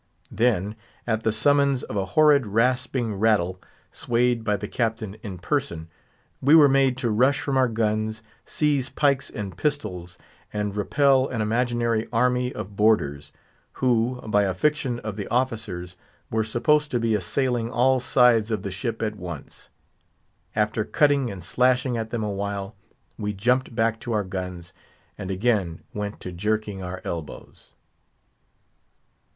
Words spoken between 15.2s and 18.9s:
officers, were supposed to be assailing all sides of the